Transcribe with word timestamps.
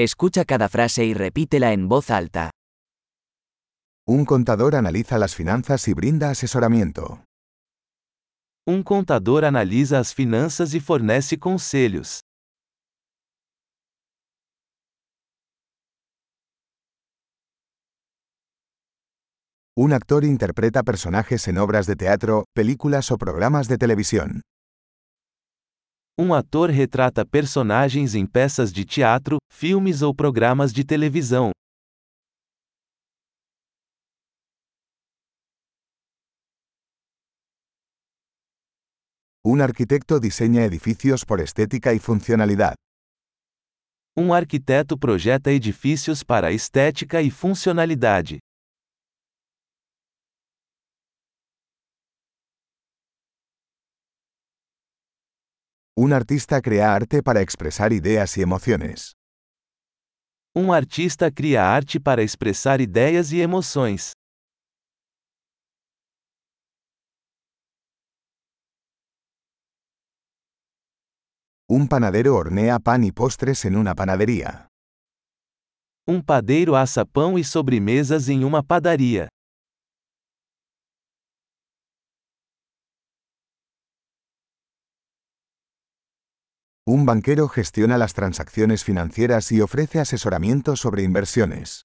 Escucha 0.00 0.44
cada 0.44 0.68
frase 0.68 1.04
y 1.06 1.12
repítela 1.12 1.72
en 1.72 1.88
voz 1.88 2.10
alta. 2.10 2.52
Un 4.06 4.24
contador 4.26 4.76
analiza 4.76 5.18
las 5.18 5.34
finanzas 5.34 5.88
y 5.88 5.92
brinda 5.92 6.30
asesoramiento. 6.30 7.24
Um 8.64 8.84
contador 8.84 9.44
analisa 9.44 9.98
as 9.98 10.14
finanças 10.14 10.72
e 10.72 10.78
fornece 10.78 11.36
conselhos. 11.40 12.20
Un 19.76 19.92
actor 19.92 20.24
interpreta 20.24 20.84
personajes 20.84 21.48
en 21.48 21.58
obras 21.58 21.86
de 21.88 21.96
teatro, 21.96 22.44
películas 22.54 23.10
o 23.10 23.18
programas 23.18 23.66
de 23.66 23.78
televisión. 23.78 24.42
Um 26.20 26.34
ator 26.34 26.68
retrata 26.68 27.24
personagens 27.24 28.16
em 28.16 28.26
peças 28.26 28.72
de 28.72 28.84
teatro, 28.84 29.38
filmes 29.48 30.02
ou 30.02 30.12
programas 30.12 30.72
de 30.72 30.82
televisão. 30.82 31.52
Un 39.44 39.60
arquitecto 39.60 40.18
diseña 40.18 40.64
edificios 40.64 41.24
por 41.24 41.38
estética 41.40 41.94
y 41.94 42.00
funcionalidad. 42.00 42.74
Um 44.16 44.34
arquiteto 44.34 44.98
projeta 44.98 45.52
edifícios 45.52 46.24
para 46.24 46.50
estética 46.50 47.22
e 47.22 47.30
funcionalidade. 47.30 48.40
Un 56.00 56.12
artista 56.12 56.60
crea 56.60 56.94
arte 56.94 57.24
para 57.24 57.40
expresar 57.40 57.92
ideas 57.92 58.38
y 58.38 58.42
emociones. 58.42 59.16
Um 60.54 60.72
artista 60.72 61.28
cria 61.28 61.74
arte 61.74 61.98
para 61.98 62.22
expressar 62.22 62.80
ideias 62.80 63.32
e 63.32 63.40
emoções. 63.40 64.12
Un 71.68 71.88
panadero 71.88 72.36
hornea 72.36 72.78
pan 72.78 73.02
y 73.02 73.10
postres 73.10 73.64
en 73.64 73.74
una 73.76 73.96
panadería. 73.96 74.68
Um 76.06 76.22
padeiro 76.22 76.76
assa 76.76 77.04
pão 77.04 77.36
e 77.36 77.42
sobremesas 77.42 78.28
em 78.28 78.44
uma 78.44 78.62
padaria. 78.62 79.26
Un 86.90 87.04
banquero 87.04 87.48
gestiona 87.48 87.98
las 87.98 88.14
transacciones 88.14 88.82
financieras 88.82 89.52
y 89.52 89.60
ofrece 89.60 90.00
asesoramiento 90.00 90.74
sobre 90.74 91.02
inversiones. 91.02 91.82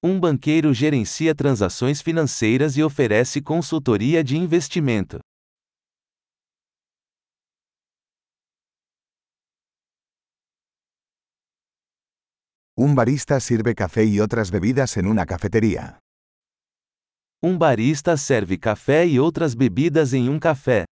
Um 0.00 0.20
banqueiro 0.20 0.72
gerencia 0.72 1.34
transações 1.34 2.00
financeiras 2.00 2.76
e 2.76 2.84
oferece 2.84 3.42
consultoria 3.42 4.22
de 4.22 4.36
investimento. 4.36 5.18
Un 12.76 12.94
barista 12.94 13.40
sirve 13.40 13.74
café 13.74 14.04
y 14.04 14.20
otras 14.20 14.52
bebidas 14.52 14.96
en 14.96 15.08
una 15.08 15.26
cafetería. 15.26 15.98
Um 17.42 17.58
barista 17.58 18.16
serve 18.16 18.58
café 18.58 19.08
e 19.08 19.18
outras 19.18 19.56
bebidas 19.56 20.12
em 20.12 20.28
um 20.28 20.38
café. 20.38 20.84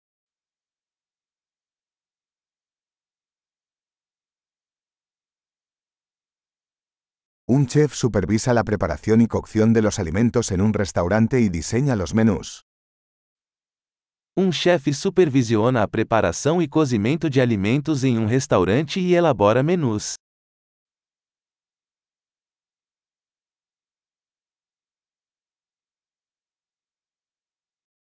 Un 7.54 7.66
chef 7.66 7.92
supervisa 7.92 8.54
la 8.54 8.64
preparación 8.64 9.20
y 9.20 9.26
cocción 9.26 9.74
de 9.74 9.82
los 9.82 9.98
alimentos 9.98 10.50
en 10.52 10.62
un 10.62 10.72
restaurante 10.72 11.38
y 11.38 11.50
diseña 11.50 11.96
los 11.96 12.14
menús. 12.14 12.64
Um 14.34 14.50
chefe 14.50 14.94
supervisiona 14.94 15.82
a 15.82 15.86
preparação 15.86 16.62
e 16.62 16.66
cozimento 16.66 17.28
de 17.28 17.42
alimentos 17.42 18.04
em 18.04 18.18
um 18.18 18.24
restaurante 18.24 19.00
e 19.00 19.14
elabora 19.14 19.62
menus. 19.62 20.14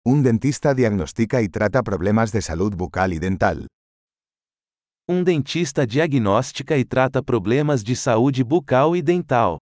Un 0.04 0.22
dentista 0.22 0.74
diagnostica 0.74 1.42
y 1.42 1.48
trata 1.48 1.82
problemas 1.82 2.30
de 2.30 2.40
salud 2.40 2.76
bucal 2.76 3.12
y 3.12 3.18
dental. 3.18 3.66
Um 5.12 5.24
dentista 5.24 5.84
diagnostica 5.84 6.76
e 6.76 6.84
trata 6.84 7.20
problemas 7.20 7.82
de 7.82 7.96
saúde 7.96 8.44
bucal 8.44 8.94
e 8.94 9.02
dental. 9.02 9.58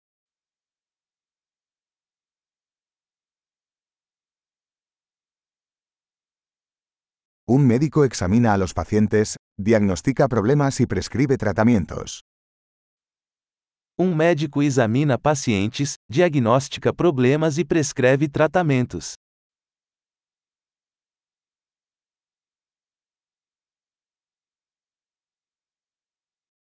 Un 7.45 7.67
médico 7.67 8.05
examina 8.05 8.53
a 8.53 8.57
los 8.57 8.73
pacientes, 8.73 9.35
diagnostica 9.59 10.29
problemas 10.29 10.79
y 10.79 10.87
prescribe 10.87 11.37
tratamientos. 11.37 12.21
Um 13.99 14.15
médico 14.15 14.63
examina 14.63 15.19
pacientes, 15.19 15.95
diagnostica 16.09 16.95
problemas 16.95 17.59
e 17.59 17.65
prescreve 17.65 18.29
tratamentos. 18.29 19.15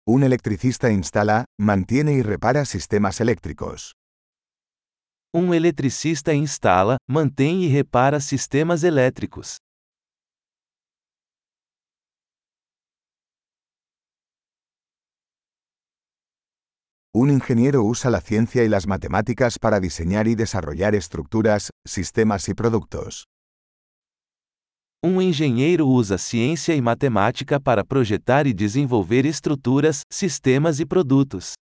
Un 0.10 0.24
electricista 0.24 0.90
instala, 0.90 1.44
mantiene 1.60 2.14
y 2.14 2.22
repara 2.22 2.64
sistemas 2.64 3.20
eléctricos. 3.20 3.92
Um 5.34 5.54
eletricista 5.54 6.34
instala, 6.34 6.96
mantém 7.06 7.66
e 7.66 7.74
repara 7.74 8.22
sistemas 8.22 8.86
elétricos. 8.86 9.58
Un 17.14 17.30
ingeniero 17.30 17.84
usa 17.84 18.10
la 18.10 18.22
ciencia 18.22 18.64
y 18.64 18.70
las 18.70 18.88
matemáticas 18.88 19.60
para 19.60 19.82
diseñar 19.82 20.30
y 20.30 20.36
desarrollar 20.36 20.96
estructuras, 20.96 21.72
sistemas 21.86 22.48
y 22.48 22.54
productos. 22.54 23.26
Um 25.10 25.22
engenheiro 25.22 25.88
usa 25.88 26.18
ciência 26.18 26.76
e 26.76 26.82
matemática 26.82 27.62
para 27.62 27.82
projetar 27.82 28.46
e 28.46 28.54
desenvolver 28.54 29.26
estruturas, 29.26 30.02
sistemas 30.12 30.82
e 30.82 30.86
produtos. 30.86 31.54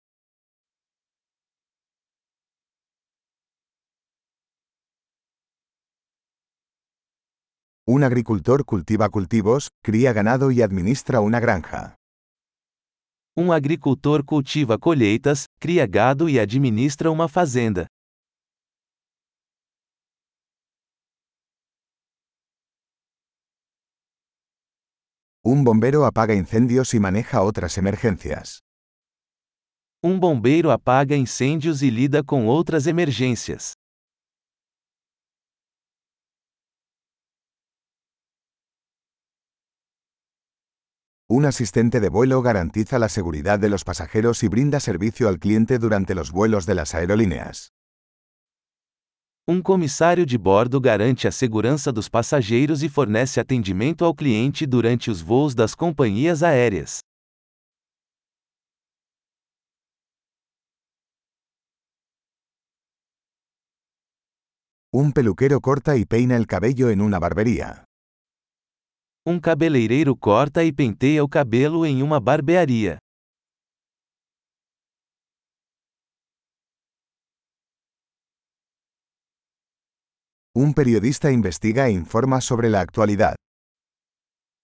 Un 7.88 8.04
agricultor 8.04 8.66
cultiva 8.66 9.08
cultivos, 9.12 9.68
cría 9.84 10.12
ganado 10.12 10.52
y 10.52 10.64
administra 10.64 11.22
una 11.22 11.40
granja. 11.40 11.94
Um 13.38 13.52
agricultor 13.52 14.26
cultiva 14.26 14.80
colheitas, 14.80 15.44
cria 15.60 15.86
gado 15.86 16.28
e 16.28 16.40
administra 16.40 17.12
uma 17.12 17.28
fazenda. 17.28 17.86
Un 25.56 25.64
bombero 25.64 26.06
apaga 26.06 26.34
incendios 26.34 26.94
y 26.94 27.00
maneja 27.00 27.42
otras 27.42 27.78
emergencias. 27.78 28.60
Um 30.04 30.20
bombeiro 30.20 30.70
apaga 30.70 31.16
incêndios 31.16 31.82
e 31.82 31.90
lida 31.90 32.22
com 32.26 32.46
outras 32.46 32.88
emergências. 32.88 33.72
Un 41.30 41.46
asistente 41.46 42.02
de 42.02 42.10
vuelo 42.10 42.42
garantiza 42.42 43.00
la 43.00 43.08
seguridad 43.08 43.58
de 43.58 43.70
los 43.70 43.86
pasajeros 43.86 44.44
y 44.44 44.50
brinda 44.50 44.82
servicio 44.82 45.30
al 45.30 45.40
cliente 45.40 45.80
durante 45.80 46.16
los 46.16 46.34
vuelos 46.34 46.66
de 46.66 46.76
las 46.76 46.94
aerolíneas. 46.94 47.75
Um 49.48 49.62
comissário 49.62 50.26
de 50.26 50.40
bordo 50.40 50.82
garante 50.82 51.28
a 51.28 51.32
segurança 51.32 51.92
dos 51.92 52.10
passageiros 52.10 52.82
e 52.82 52.90
fornece 52.90 53.40
atendimento 53.40 54.04
ao 54.04 54.12
cliente 54.12 54.66
durante 54.66 55.12
os 55.12 55.22
voos 55.22 55.54
das 55.54 55.76
companhias 55.76 56.42
aéreas. 56.42 56.98
Un 64.92 65.12
peluquero 65.12 65.62
corta 65.62 65.96
y 65.96 66.06
peina 66.06 66.36
el 66.36 66.48
cabello 66.48 66.90
en 66.90 67.02
una 67.02 67.20
barbería. 67.20 67.84
Um 69.28 69.40
cabeleireiro 69.40 70.16
corta 70.16 70.64
e 70.64 70.74
penteia 70.74 71.24
o 71.24 71.30
cabelo 71.30 71.86
em 71.86 72.02
uma 72.02 72.20
barbearia. 72.20 72.98
Um 80.58 80.72
periodista 80.72 81.30
investiga 81.30 81.90
e 81.90 81.94
informa 81.94 82.40
sobre 82.40 82.74
a 82.74 82.80
actualidade. 82.80 83.36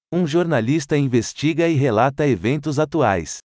Um 0.10 0.26
jornalista 0.26 0.96
investiga 0.96 1.68
e 1.68 1.76
relata 1.76 2.26
eventos 2.26 2.80
atuais. 2.80 3.40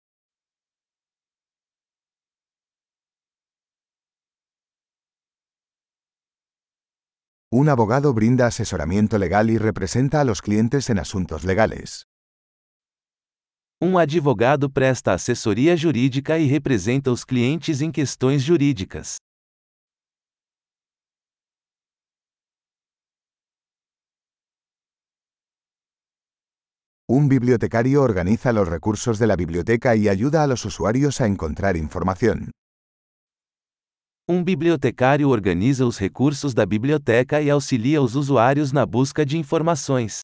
Um 7.51 7.67
abogado 7.67 8.13
brinda 8.13 8.45
assessoramento 8.45 9.17
legal 9.17 9.47
e 9.49 9.57
representa 9.57 10.19
a 10.19 10.23
los 10.23 10.39
clientes 10.39 10.87
em 10.87 10.99
assuntos 10.99 11.43
legais. 11.43 12.03
Um 13.81 13.97
advogado 13.97 14.69
presta 14.69 15.13
assessoria 15.13 15.75
jurídica 15.75 16.37
e 16.37 16.45
representa 16.45 17.11
os 17.11 17.23
clientes 17.23 17.81
em 17.81 17.91
questões 17.91 18.43
jurídicas. 18.43 19.15
Un 27.07 27.29
bibliotecario 27.29 28.01
organiza 28.01 28.51
los 28.51 28.67
recursos 28.67 29.19
de 29.19 29.27
la 29.27 29.35
biblioteca 29.35 29.95
y 29.95 30.09
ayuda 30.09 30.41
a 30.41 30.47
los 30.47 30.65
usuarios 30.65 31.21
a 31.21 31.27
encontrar 31.27 31.77
información. 31.77 32.49
Um 34.27 34.43
bibliotecário 34.43 35.29
organiza 35.29 35.85
os 35.85 35.99
recursos 35.99 36.55
da 36.55 36.65
biblioteca 36.65 37.43
e 37.43 37.51
auxilia 37.51 38.01
os 38.01 38.15
usuários 38.15 38.71
na 38.71 38.87
busca 38.87 39.23
de 39.23 39.37
informações. 39.37 40.21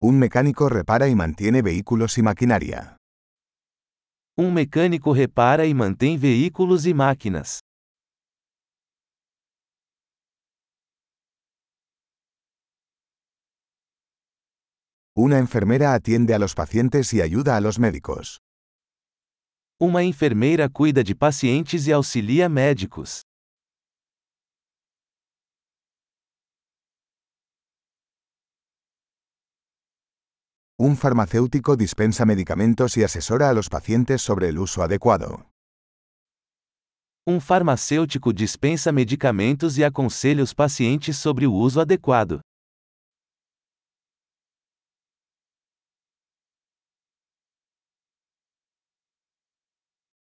Un 0.00 0.20
mecánico 0.20 0.68
repara 0.68 1.08
y 1.08 1.16
mantiene 1.16 1.62
vehículos 1.62 2.16
y 2.16 2.22
maquinaria. 2.22 2.96
Um 4.38 4.52
mecânico 4.52 5.10
repara 5.10 5.66
e 5.66 5.74
mantém 5.74 6.16
veículos 6.16 6.86
e 6.86 6.94
máquinas. 6.94 7.63
Una 15.16 15.38
enfermera 15.38 15.94
atiende 15.94 16.34
a 16.34 16.40
los 16.40 16.56
pacientes 16.56 17.14
y 17.14 17.20
ayuda 17.20 17.56
a 17.56 17.60
los 17.60 17.78
médicos. 17.78 18.40
Uma 19.78 20.02
enfermeira 20.02 20.68
cuida 20.68 21.04
de 21.04 21.14
pacientes 21.14 21.86
e 21.86 21.92
auxilia 21.92 22.48
médicos. 22.48 23.22
Un 30.76 30.96
farmacéutico 30.96 31.76
dispensa 31.76 32.24
medicamentos 32.26 32.96
y 32.96 33.04
asesora 33.04 33.48
a 33.48 33.52
los 33.52 33.68
pacientes 33.68 34.20
sobre 34.20 34.48
el 34.48 34.58
uso 34.58 34.82
adecuado. 34.82 35.46
Um 37.24 37.38
farmacêutico 37.38 38.32
dispensa 38.32 38.90
medicamentos 38.90 39.78
e 39.78 39.84
aconselha 39.84 40.42
os 40.42 40.52
pacientes 40.52 41.16
sobre 41.16 41.46
o 41.46 41.52
uso 41.52 41.80
adequado. 41.80 42.40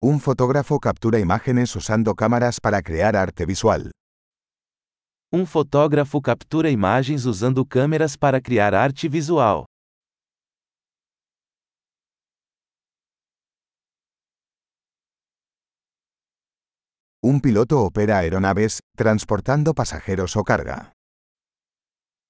Un 0.04 0.18
fotógrafo 0.18 0.80
captura 0.80 1.20
imágenes 1.20 1.76
usando 1.76 2.12
cámaras 2.12 2.58
para 2.58 2.82
crear 2.82 3.14
arte 3.14 3.46
visual. 3.46 3.88
Um 5.32 5.46
fotógrafo 5.46 6.20
captura 6.20 6.68
imagens 6.68 7.24
usando 7.24 7.64
câmeras 7.64 8.16
para 8.16 8.40
criar 8.40 8.74
arte 8.74 9.08
visual. 9.08 9.64
Un 17.22 17.38
piloto 17.40 17.78
opera 17.78 18.18
aeronaves, 18.18 18.78
transportando 18.96 19.72
pasajeros 19.72 20.34
o 20.34 20.42
carga. 20.42 20.90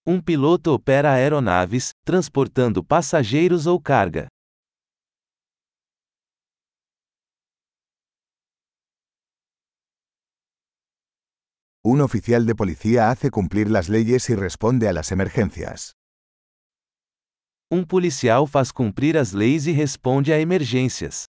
Um 0.07 0.21
piloto 0.21 0.75
opera 0.75 1.15
aeronaves, 1.15 1.93
transportando 2.05 2.85
passageiros 2.85 3.67
ou 3.67 3.81
carga. 3.81 4.29
Un 11.85 12.01
oficial 12.01 12.47
de 12.47 12.55
policía 12.55 13.11
hace 13.11 13.33
cumplir 13.33 13.69
las 13.69 13.89
leyes 13.89 14.31
y 14.31 14.37
responde 14.37 14.89
a 14.89 14.93
las 14.93 15.11
emergencias. 15.11 15.97
Um 17.73 17.85
policial 17.85 18.47
faz 18.47 18.71
cumprir 18.71 19.17
as 19.19 19.33
leis 19.33 19.67
e 19.67 19.73
responde 19.73 20.33
a 20.33 20.39
emergências. 20.39 21.25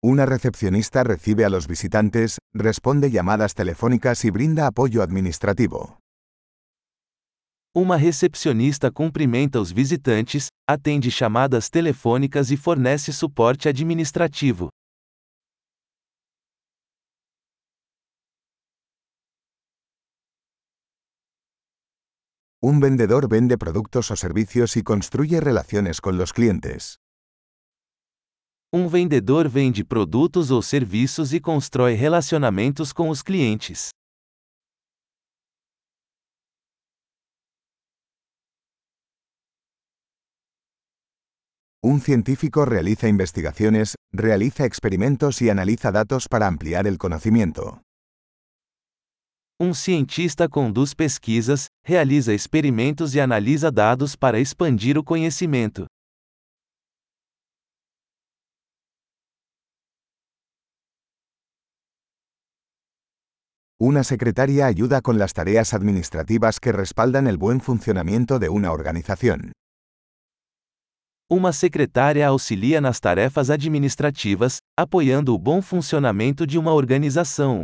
Una 0.00 0.24
recepcionista 0.24 1.02
recibe 1.02 1.44
a 1.44 1.48
los 1.48 1.66
visitantes, 1.66 2.38
responde 2.52 3.10
llamadas 3.10 3.54
telefónicas 3.54 4.24
y 4.24 4.30
brinda 4.30 4.68
apoyo 4.68 5.02
administrativo. 5.02 6.01
Uma 7.74 7.96
recepcionista 7.96 8.92
cumprimenta 8.92 9.58
os 9.58 9.72
visitantes, 9.72 10.48
atende 10.68 11.10
chamadas 11.10 11.70
telefônicas 11.70 12.50
e 12.50 12.56
fornece 12.56 13.14
suporte 13.14 13.66
administrativo. 13.66 14.68
Un 22.62 22.78
vendedor 22.78 23.26
vende 23.26 23.56
productos 23.56 24.10
o 24.10 24.16
servicios 24.16 24.76
y 24.76 24.82
construye 24.82 25.40
relaciones 25.40 26.02
con 26.02 26.18
los 26.18 26.34
clientes. 26.34 26.96
Um 28.70 28.86
vendedor 28.86 29.48
vende 29.48 29.82
produtos 29.82 30.50
ou 30.50 30.60
serviços 30.60 31.32
e 31.32 31.40
constrói 31.40 31.94
relacionamentos 31.94 32.92
com 32.92 33.08
os 33.08 33.22
clientes. 33.22 33.88
Un 41.84 42.00
científico 42.00 42.64
realiza 42.64 43.08
investigaciones, 43.08 43.96
realiza 44.12 44.64
experimentos 44.64 45.42
y 45.42 45.50
analiza 45.50 45.90
datos 45.90 46.28
para 46.28 46.46
ampliar 46.46 46.86
el 46.86 46.96
conocimiento. 46.96 47.82
Um 49.58 49.74
cientista 49.74 50.48
conduz 50.48 50.94
pesquisas, 50.94 51.66
realiza 51.84 52.32
experimentos 52.32 53.16
e 53.16 53.20
analisa 53.20 53.72
dados 53.72 54.16
para 54.16 54.38
expandir 54.38 54.96
o 54.96 55.02
conhecimento. 55.02 55.88
Una 63.80 64.04
secretaria 64.04 64.66
ayuda 64.66 65.00
con 65.00 65.18
las 65.18 65.32
tareas 65.32 65.74
administrativas 65.74 66.60
que 66.60 66.70
respaldan 66.70 67.26
el 67.26 67.38
buen 67.38 67.60
funcionamiento 67.60 68.38
de 68.38 68.48
una 68.48 68.70
organización. 68.70 69.50
Uma 71.34 71.50
secretária 71.50 72.28
auxilia 72.28 72.78
nas 72.78 73.00
tarefas 73.00 73.48
administrativas, 73.48 74.58
apoiando 74.78 75.34
o 75.34 75.38
bom 75.38 75.62
funcionamento 75.62 76.46
de 76.46 76.58
uma 76.58 76.74
organização. 76.74 77.62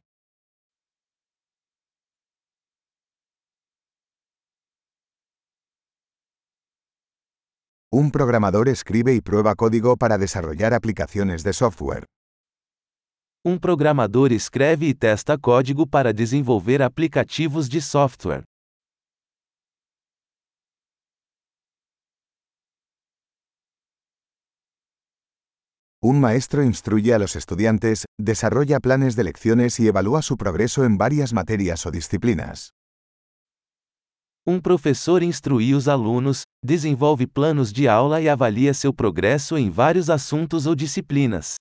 Un 7.93 8.11
programador 8.11 8.69
escribe 8.69 9.15
y 9.15 9.21
prueba 9.21 9.55
código 9.55 9.99
para 9.99 10.17
desarrollar 10.17 10.73
aplicaciones 10.73 11.45
de 11.45 11.53
software. 11.53 12.05
Um 13.45 13.59
programador 13.59 14.33
escreve 14.33 14.89
e 14.89 14.95
testa 14.95 15.37
código 15.37 15.87
para 15.87 16.15
desenvolver 16.15 16.81
aplicativos 16.81 17.69
de 17.69 17.83
software. 17.83 18.45
Un 26.01 26.21
maestro 26.21 26.63
instruye 26.63 27.13
a 27.13 27.19
los 27.19 27.35
estudiantes, 27.35 28.05
desarrolla 28.21 28.79
planes 28.79 29.17
de 29.17 29.25
lecciones 29.25 29.81
y 29.81 29.89
evalúa 29.89 30.23
su 30.23 30.37
progreso 30.37 30.85
en 30.85 30.97
varias 30.97 31.33
materias 31.33 31.87
o 31.87 31.91
disciplinas. 31.91 32.71
Um 34.47 34.61
professor 34.61 35.25
instrui 35.25 35.75
os 35.75 35.89
alunos, 35.89 36.45
desenvolve 36.65 37.27
planos 37.27 37.73
de 37.73 37.89
aula 37.89 38.21
e 38.23 38.29
avalia 38.29 38.73
seu 38.75 38.95
progresso 38.95 39.59
em 39.59 39.71
vários 39.71 40.09
assuntos 40.09 40.67
ou 40.67 40.77
disciplinas. 40.77 41.57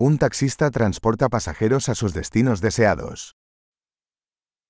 Un 0.00 0.16
taxista 0.16 0.70
transporta 0.70 1.28
pasajeros 1.28 1.90
a 1.90 1.94
sus 1.94 2.14
destinos 2.14 2.60
deseados. 2.62 3.34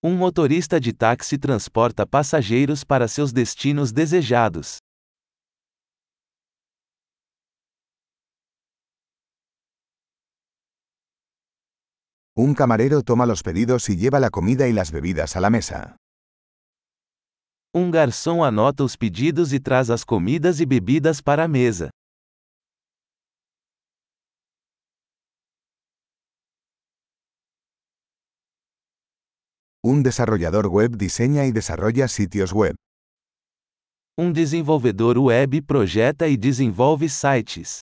Um 0.00 0.14
motorista 0.16 0.78
de 0.78 0.92
táxi 0.92 1.36
transporta 1.36 2.06
passageiros 2.06 2.84
para 2.84 3.08
seus 3.08 3.32
destinos 3.32 3.90
desejados. 3.90 4.76
Un 12.36 12.54
camarero 12.54 13.02
toma 13.02 13.26
los 13.26 13.42
pedidos 13.42 13.88
y 13.88 13.96
lleva 13.96 14.20
la 14.20 14.30
comida 14.30 14.68
y 14.68 14.72
las 14.72 14.92
bebidas 14.92 15.34
a 15.34 15.40
la 15.40 15.50
mesa. 15.50 15.96
Um 17.74 17.90
garçom 17.90 18.44
anota 18.44 18.84
os 18.84 18.94
pedidos 18.94 19.52
e 19.52 19.58
traz 19.58 19.90
as 19.90 20.04
comidas 20.04 20.60
e 20.60 20.64
bebidas 20.64 21.20
para 21.20 21.42
a 21.42 21.48
mesa. 21.48 21.90
Un 29.90 30.02
desarrollador 30.02 30.66
web 30.66 30.98
diseña 30.98 31.46
y 31.46 31.50
desarrolla 31.50 32.08
sitios 32.08 32.52
web. 32.52 32.74
Um 34.18 34.34
desenvolvedor 34.34 35.16
web 35.16 35.62
projeta 35.62 36.28
e 36.28 36.36
desenvolve 36.36 37.08
sites. 37.08 37.80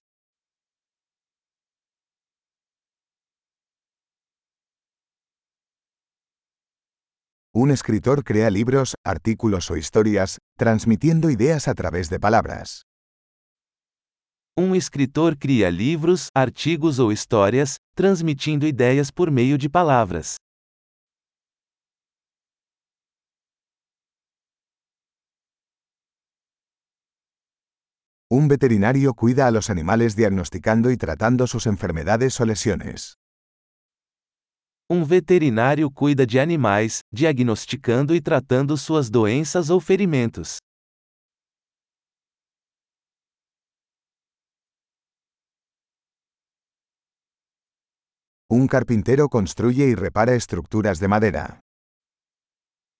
Un 7.52 7.72
escritor 7.72 8.22
crea 8.22 8.50
libros, 8.50 8.94
artículos 9.04 9.68
o 9.72 9.76
historias, 9.76 10.38
transmitiendo 10.56 11.28
ideas 11.28 11.66
a 11.66 11.74
través 11.74 12.08
de 12.08 12.20
palabras. 12.20 12.82
Um 14.56 14.76
escritor 14.76 15.36
cria 15.36 15.70
livros, 15.70 16.28
artigos 16.32 17.00
ou 17.00 17.10
histórias, 17.10 17.78
transmitindo 17.96 18.64
ideias 18.64 19.10
por 19.10 19.32
meio 19.32 19.58
de 19.58 19.68
palavras. 19.68 20.36
Un 28.28 28.48
veterinario 28.48 29.14
cuida 29.14 29.46
a 29.46 29.52
los 29.52 29.70
animales 29.70 30.16
diagnosticando 30.16 30.90
y 30.90 30.96
tratando 30.96 31.46
sus 31.46 31.64
enfermedades 31.68 32.40
o 32.40 32.44
lesiones. 32.44 33.14
Um 34.90 35.04
veterinário 35.04 35.88
cuida 35.92 36.26
de 36.26 36.40
animais, 36.40 37.02
diagnosticando 37.12 38.12
e 38.16 38.20
tratando 38.20 38.76
suas 38.76 39.10
doenças 39.10 39.70
ou 39.70 39.80
ferimentos. 39.80 40.58
Un 48.50 48.66
carpintero 48.66 49.28
construye 49.28 49.86
y 49.86 49.94
repara 49.94 50.34
estructuras 50.34 50.98
de 50.98 51.06
madera. 51.06 51.60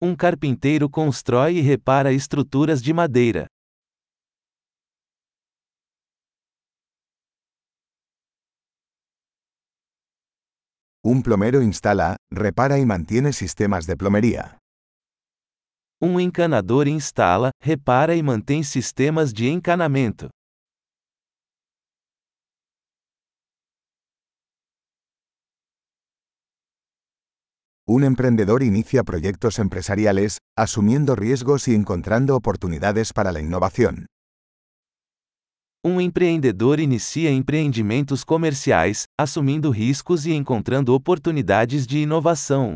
Um 0.00 0.14
carpinteiro 0.14 0.88
constrói 0.88 1.59
e 1.59 1.62
repara 1.62 2.12
estruturas 2.12 2.80
de 2.80 2.92
madeira. 2.92 3.47
Un 11.08 11.22
plomero 11.22 11.62
instala, 11.62 12.16
repara 12.32 12.80
y 12.80 12.84
mantiene 12.84 13.32
sistemas 13.32 13.86
de 13.86 13.96
plomería. 13.96 14.58
Um 16.02 16.18
encanador 16.18 16.88
instala, 16.88 17.52
repara 17.62 18.16
e 18.16 18.22
mantém 18.25 18.64
sistemas 18.64 19.32
de 19.32 19.48
encanamento. 19.48 20.30
Un 27.86 28.02
emprendedor 28.02 28.64
inicia 28.64 29.04
proyectos 29.04 29.60
empresariales, 29.60 30.38
asumiendo 30.56 31.14
riesgos 31.14 31.68
y 31.68 31.76
encontrando 31.76 32.34
oportunidades 32.34 33.12
para 33.12 33.30
la 33.30 33.40
innovación. 33.40 34.06
Um 35.88 36.00
empreendedor 36.00 36.80
inicia 36.80 37.30
empreendimentos 37.30 38.24
comerciais, 38.24 39.04
assumindo 39.16 39.70
riscos 39.70 40.26
e 40.26 40.32
encontrando 40.32 40.92
oportunidades 40.92 41.86
de 41.86 41.98
inovação. 41.98 42.74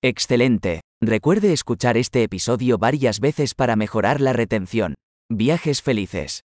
Excelente. 0.00 0.80
Recuerde 1.02 1.52
escuchar 1.52 1.96
este 1.96 2.22
episodio 2.22 2.78
varias 2.78 3.18
veces 3.18 3.52
para 3.52 3.74
mejorar 3.74 4.20
la 4.20 4.32
retención. 4.32 4.94
Viajes 5.28 5.82
felices. 5.82 6.42